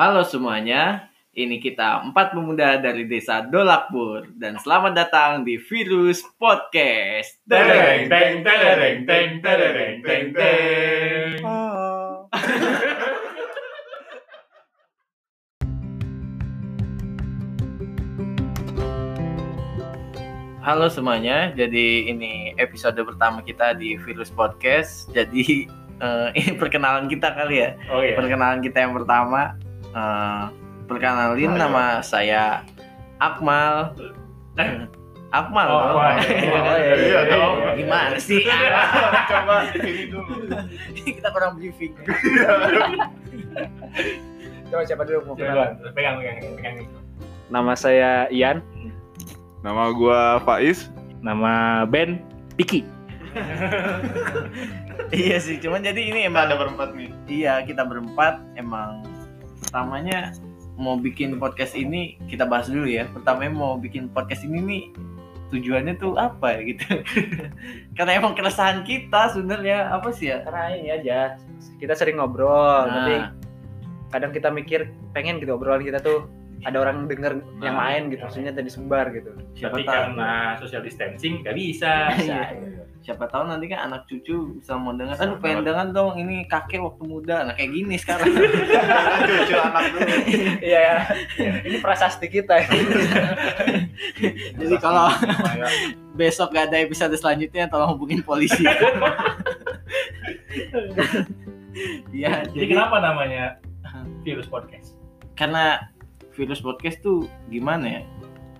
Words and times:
Halo 0.00 0.24
semuanya, 0.24 1.12
ini 1.36 1.60
kita 1.60 2.00
empat 2.00 2.32
pemuda 2.32 2.80
dari 2.80 3.04
desa 3.04 3.44
Dolakpur 3.44 4.32
dan 4.32 4.56
selamat 4.56 4.96
datang 4.96 5.44
di 5.44 5.60
Virus 5.60 6.24
Podcast. 6.40 7.36
Tereng, 7.44 8.08
teng, 8.08 8.40
tereng, 8.40 9.04
teng, 9.04 9.30
tereng, 9.44 10.00
teng, 10.00 10.24
teng. 10.32 11.36
Halo 20.64 20.88
semuanya, 20.88 21.52
jadi 21.52 22.08
ini 22.08 22.56
episode 22.56 22.96
pertama 23.04 23.44
kita 23.44 23.76
di 23.76 24.00
Virus 24.00 24.32
Podcast. 24.32 25.12
Jadi 25.12 25.68
eh, 26.00 26.28
ini 26.40 26.56
perkenalan 26.56 27.04
kita 27.12 27.36
kali 27.36 27.68
ya. 27.68 27.76
Oh 27.92 28.00
iya. 28.00 28.16
Perkenalan 28.16 28.64
kita 28.64 28.80
yang 28.80 28.96
pertama, 28.96 29.60
eh, 29.90 30.42
perkenalin 30.86 31.52
Ayo. 31.52 31.60
nama 31.60 31.84
saya 32.00 32.62
Akmal. 33.18 33.92
Eh. 34.56 34.88
Akmal. 35.30 35.68
Oh, 35.68 35.80
dong. 35.94 36.02
Oh, 36.50 36.74
iya, 36.74 36.94
iya, 36.96 37.20
dong. 37.28 37.54
Gimana 37.76 38.18
sih? 38.18 38.42
Coba 39.28 39.70
ini 39.70 40.10
dulu. 40.10 40.50
kita 41.06 41.28
kurang 41.30 41.54
briefing. 41.54 41.94
Coba 44.70 44.82
siapa 44.86 45.02
dulu 45.02 45.18
mau 45.24 45.34
Coba, 45.34 45.42
kenalan? 45.44 45.70
pegang, 45.94 46.14
pegang, 46.18 46.38
pegang. 46.54 46.74
Nama 47.50 47.72
saya 47.74 48.10
Ian, 48.30 48.62
Nama 49.60 49.90
gua 49.92 50.38
Faiz. 50.40 50.88
nama 51.20 51.84
Ben 51.84 52.22
Piki. 52.56 52.80
iya 55.12 55.36
sih, 55.36 55.60
cuman 55.60 55.84
jadi 55.84 56.00
ini 56.00 56.20
emang 56.24 56.48
Ada 56.48 56.56
berempat 56.56 56.96
nih. 56.96 57.10
Iya, 57.28 57.62
kita 57.62 57.84
berempat 57.84 58.40
emang 58.56 59.04
pertamanya 59.70 60.34
mau 60.74 60.98
bikin 60.98 61.38
podcast 61.38 61.78
ini 61.78 62.18
kita 62.26 62.42
bahas 62.42 62.66
dulu 62.66 62.90
ya. 62.90 63.06
Pertamanya 63.14 63.54
mau 63.54 63.78
bikin 63.78 64.10
podcast 64.10 64.42
ini 64.42 64.58
nih 64.58 64.82
tujuannya 65.54 65.94
tuh 65.94 66.18
apa 66.18 66.58
ya 66.58 66.74
gitu. 66.74 66.86
Karena 67.96 68.18
emang 68.18 68.34
keresahan 68.34 68.82
kita 68.82 69.30
sebenarnya 69.30 69.94
apa 69.94 70.10
sih 70.10 70.34
ya? 70.34 70.42
Karena 70.42 70.74
ini 70.74 70.90
aja, 70.90 71.38
kita 71.78 71.94
sering 71.94 72.18
ngobrol, 72.18 72.50
Nah. 72.50 72.90
tapi 72.90 73.14
kadang 74.10 74.34
kita 74.34 74.50
mikir 74.50 74.90
pengen 75.14 75.38
gitu 75.38 75.54
obrolan 75.54 75.86
kita 75.86 76.02
tuh 76.02 76.26
ada 76.60 76.76
orang 76.76 77.08
denger 77.08 77.40
yang 77.64 77.76
Nah, 77.76 77.88
lain 77.88 78.02
gitu, 78.12 78.22
maksudnya 78.26 78.52
tadi 78.52 78.68
sebar 78.68 79.06
gitu. 79.16 79.32
Siapa 79.56 79.74
Tapi 79.76 79.82
tahu 79.84 79.94
karena 79.94 80.32
social 80.60 80.82
distancing 80.84 81.40
nggak 81.40 81.56
bisa. 81.56 82.12
Iya. 82.20 82.42
siapa 83.00 83.24
tahu 83.32 83.48
nanti 83.48 83.64
kan 83.64 83.88
anak 83.88 84.04
cucu 84.04 84.60
bisa 84.60 84.76
mau 84.76 84.92
dengar. 84.92 85.16
Aduh, 85.16 85.40
pengen 85.40 85.64
dengar 85.64 85.88
dong 85.88 86.20
ini 86.20 86.44
kakek 86.44 86.84
waktu 86.84 87.00
muda. 87.08 87.48
Nah, 87.48 87.56
kayak 87.56 87.72
gini 87.72 87.96
sekarang. 87.96 88.28
Cucu 89.40 89.56
anak 89.56 89.84
dulu. 89.88 90.10
Iya, 90.60 90.80
ya. 91.40 91.50
ini 91.64 91.80
prasasti 91.80 92.28
kita. 92.28 92.60
jadi 94.60 94.76
kalau 94.84 95.08
besok 96.20 96.52
gak 96.52 96.68
ada 96.68 96.84
episode 96.84 97.16
selanjutnya 97.16 97.72
tolong 97.72 97.96
hubungin 97.96 98.20
polisi. 98.20 98.68
Iya, 102.12 102.44
Jadi 102.52 102.66
kenapa 102.68 103.00
namanya 103.00 103.56
virus 104.20 104.44
podcast? 104.44 105.00
karena 105.40 105.88
virus 106.32 106.60
podcast 106.60 106.98
tuh 107.00 107.18
gimana 107.46 108.00
ya 108.00 108.02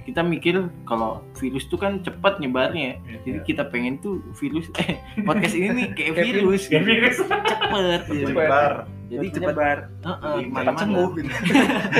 kita 0.00 0.24
mikir 0.24 0.56
kalau 0.82 1.20
virus 1.36 1.64
tuh 1.64 1.76
kan 1.76 2.00
cepat 2.00 2.40
nyebarnya 2.40 2.82
ya. 2.82 2.94
jadi 3.22 3.38
kita 3.44 3.62
pengen 3.64 4.00
tuh 4.00 4.18
virus 4.34 4.66
eh 4.82 4.96
podcast 5.22 5.52
ini 5.52 5.68
nih 5.70 5.86
kayak 5.92 6.12
virus 6.26 6.66
Kayak 6.66 6.84
virus. 6.84 7.16
cepet 7.20 8.00
gitu. 8.08 8.26
Cepet. 8.28 8.48
Bar. 8.48 8.74
jadi 9.06 9.26
Cepat 9.26 9.34
cepet 9.34 9.50
nyebar, 9.50 9.78
Heeh, 10.00 10.22
Cepat 10.22 10.38
ke 10.40 10.50
mana-mana. 10.54 10.78
sembuh 10.78 11.08
gitu. 11.18 11.30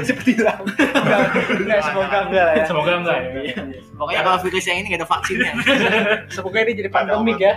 Seperti 0.01 0.31
hilang. 0.33 0.61
Enggak, 0.63 1.21
enggak, 1.59 1.79
semoga 1.83 2.19
enggak 2.25 2.45
lah 2.47 2.55
ya. 2.55 2.65
Semoga 2.65 2.93
enggak 2.97 3.17
ya. 3.19 3.29
Iya. 3.37 3.57
pokoknya 3.93 4.23
kalau 4.25 4.39
virus 4.41 4.65
yang 4.65 4.79
ini 4.79 4.87
gak 4.89 5.01
ada 5.01 5.09
vaksinnya 5.09 5.53
Semoga 6.31 6.59
ini 6.63 6.73
jadi 6.73 6.89
pandemik 6.89 7.39
ya. 7.39 7.53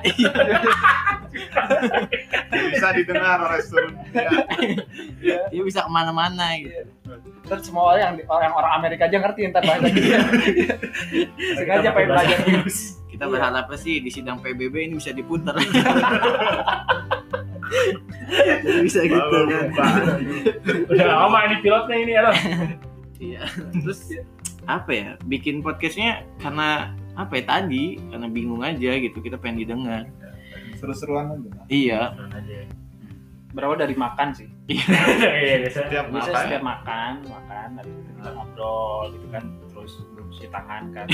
Bisa 2.52 2.88
didengar 2.94 3.38
oleh 3.42 3.62
seluruh 3.64 3.90
dunia. 3.94 4.30
dia 5.50 5.62
bisa 5.64 5.80
ke 5.82 5.92
mana-mana 5.92 6.58
gitu 6.60 6.83
Terus 7.54 7.64
semua 7.64 7.94
orang 7.94 8.18
orang 8.26 8.52
orang 8.52 8.72
Amerika 8.76 9.06
aja 9.06 9.16
ngerti 9.16 9.48
ntar 9.48 9.62
bahasa 9.62 9.86
kita. 9.94 10.18
Sengaja 11.56 11.90
pengen 11.92 12.10
belajar 12.10 12.38
virus. 12.42 12.98
kita 13.06 13.24
Iya. 13.24 13.30
berharapnya 13.30 13.78
sih 13.78 14.02
di 14.02 14.10
sidang 14.10 14.42
PBB 14.42 14.90
ini 14.90 14.94
bisa 14.98 15.14
diputar 15.14 15.54
jadi 15.54 15.86
bisa 18.82 19.00
gitu 19.06 19.38
kan. 19.78 20.18
Udah 20.90 21.06
lama 21.08 21.38
ini 21.46 21.56
pilotnya 21.62 21.96
ini 21.96 22.12
ya. 22.12 22.24
Iya. 23.22 23.42
Terus 23.78 24.00
apa 24.66 24.92
ya? 24.92 25.10
Bikin 25.24 25.62
podcastnya 25.62 26.26
karena 26.42 26.92
apa 27.14 27.38
ya 27.38 27.44
tadi? 27.46 28.02
Karena 28.10 28.28
bingung 28.28 28.62
aja 28.62 28.98
gitu. 28.98 29.22
Kita 29.22 29.38
pengen 29.38 29.62
didengar. 29.62 30.10
Seru-seruan 30.82 31.38
aja. 31.38 31.50
Iya. 31.70 32.02
Berawal 33.54 33.78
dari 33.78 33.94
makan 33.94 34.34
sih. 34.34 34.50
Iya 34.74 35.68
biasa. 35.70 35.80
Setiap 35.86 36.06
Bisa 36.10 36.32
makan. 36.32 36.44
setiap 36.48 36.64
makan, 36.64 37.12
makan, 37.28 37.68
habis 37.78 37.94
itu 37.94 38.12
kita 38.16 38.30
ngobrol 38.32 39.02
gitu 39.12 39.28
kan, 39.30 39.44
terus 39.68 39.94
belum 40.16 40.26
cuci 40.32 40.48
tangan 40.50 40.84
kan. 40.96 41.06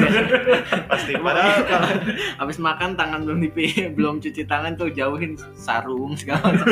Pasti 0.90 1.12
padahal 1.16 1.58
kalau 1.64 1.88
Habis 2.42 2.58
makan 2.58 2.90
tangan 2.98 3.20
belum 3.22 3.38
dipi, 3.46 3.66
belum 3.94 4.18
cuci 4.18 4.42
tangan 4.44 4.74
tuh 4.74 4.90
jauhin 4.90 5.38
sarung 5.54 6.18
segala 6.18 6.50
macam. 6.52 6.66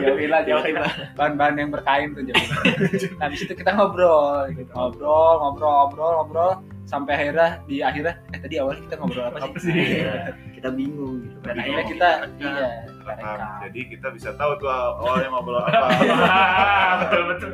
jauhin 0.00 0.30
lah, 0.30 0.42
jauhin 0.46 0.74
lah. 0.78 0.92
Bahan-bahan 1.18 1.54
yang 1.58 1.70
berkain 1.74 2.14
tuh 2.14 2.22
jauhin. 2.24 2.50
Nah, 3.18 3.26
habis 3.26 3.40
itu 3.42 3.52
kita 3.52 3.70
ngobrol, 3.74 4.46
gitu. 4.54 4.70
ngobrol, 4.70 5.34
ngobrol, 5.42 5.72
ngobrol, 5.84 6.10
ngobrol, 6.22 6.52
sampai 6.94 7.12
akhirnya 7.18 7.48
di 7.66 7.76
akhirnya, 7.82 8.14
eh 8.30 8.38
tadi 8.38 8.54
awalnya 8.62 8.82
kita 8.86 8.94
ngobrol 9.02 9.26
apa 9.26 9.38
sih? 9.42 9.50
Apa 9.50 9.58
sih? 9.58 9.72
Iya. 9.74 10.14
Kita 10.54 10.68
bingung 10.70 11.14
gitu. 11.26 11.36
Dan 11.42 11.54
Bingung. 11.58 11.58
akhirnya 11.58 11.84
kita, 11.90 12.08
iya, 12.38 12.68
rekam. 13.02 13.34
rekam. 13.34 13.38
Jadi 13.66 13.80
kita 13.90 14.06
bisa 14.14 14.30
tahu 14.38 14.52
tuh 14.62 14.70
awalnya 14.70 15.28
ngobrol 15.34 15.58
apa. 15.58 15.86
Betul 17.02 17.22
betul. 17.34 17.50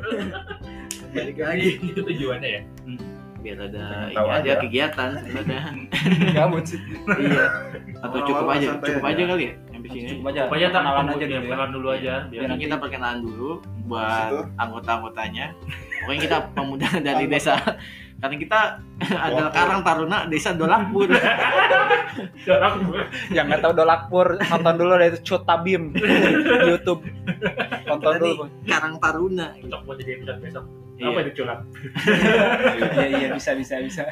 Balik 1.10 1.36
lagi. 1.40 1.68
Itu 1.80 2.00
tujuannya 2.04 2.48
ya. 2.60 2.62
Biar 3.40 3.56
ada 3.56 4.12
ini 4.12 4.20
aja 4.20 4.36
aja. 4.36 4.52
kegiatan 4.60 5.10
sebenarnya. 5.24 5.60
Gabut 6.36 6.64
sih. 6.68 6.80
iya. 7.16 7.44
Atau 8.04 8.20
cukup 8.28 8.46
aja, 8.52 8.76
cukup 8.84 9.04
aja. 9.08 9.16
aja 9.16 9.22
kali 9.32 9.44
ya. 9.48 9.54
Habis 9.72 9.90
ini. 9.96 10.08
Cukup 10.12 10.26
aja, 10.28 10.40
Pokoknya 10.44 10.68
kenalan 10.68 10.84
kenalan 10.84 11.08
aja 11.08 11.24
dulu 11.24 11.32
ya. 11.32 11.40
Kenalan 11.40 11.70
dulu 11.72 11.88
aja. 11.88 12.14
Biar 12.28 12.40
Biar 12.44 12.58
kita 12.60 12.76
perkenalan 12.76 13.18
dulu 13.24 13.50
buat 13.88 14.32
anggota-anggotanya. 14.60 15.46
Pokoknya 16.04 16.20
kita 16.20 16.36
pemuda 16.52 16.88
dari 17.08 17.24
desa 17.26 17.54
karena 18.20 18.36
kita 18.36 18.60
adalah 19.26 19.50
Karang 19.50 19.81
Taruna 19.81 20.19
Desa 20.28 20.53
Dolakpur. 20.53 21.08
Orang 22.53 22.75
Yang 23.32 23.44
nggak 23.48 23.60
tahu 23.64 23.72
Dolakpur, 23.72 24.26
nonton 24.36 24.75
dulu 24.76 24.92
ada 24.92 25.08
itu 25.08 25.19
Cut 25.25 25.42
Tabim 25.48 25.97
di 25.97 26.04
YouTube. 26.69 27.00
Tonton 27.88 28.12
Tadi 28.20 28.30
dulu. 28.36 28.44
Karang 28.69 28.94
Taruna. 29.00 29.47
Cocok 29.56 29.80
buat 29.88 29.97
jadi 30.04 30.20
episode 30.20 30.38
besok. 30.44 30.64
Iya. 31.00 31.09
Apa 31.09 31.19
itu 31.25 31.32
curhat? 31.41 31.60
Iya 33.00 33.06
iya 33.09 33.28
bisa 33.32 33.50
bisa 33.56 33.75
bisa. 33.80 34.03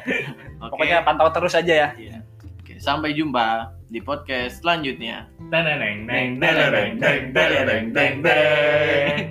Oke. 0.57 0.73
Pokoknya 0.73 1.05
pantau 1.05 1.29
terus 1.29 1.53
aja 1.53 1.73
ya. 1.85 1.89
Iya. 1.93 2.25
Oke, 2.65 2.81
sampai 2.81 3.13
jumpa 3.13 3.77
di 3.93 4.01
podcast 4.01 4.65
selanjutnya. 4.65 5.29
Teneneng 5.53 6.09
neng 6.09 6.41
teneneng 6.41 6.97
neng 6.97 7.21
teneneng 7.29 7.85
neng 7.93 8.13
neng. 8.25 9.13
Oh. 9.21 9.28